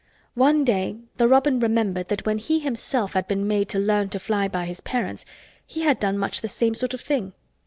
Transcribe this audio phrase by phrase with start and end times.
[0.33, 4.19] One day the robin remembered that when he himself had been made to learn to
[4.19, 5.27] fly by his parents
[5.67, 7.33] he had done much the same sort of thing.